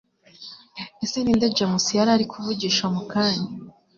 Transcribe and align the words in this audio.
Ese 1.03 1.17
ninde 1.21 1.47
James 1.57 1.85
yarari 1.97 2.25
kuvugisha 2.31 2.83
mukanya 2.93 3.47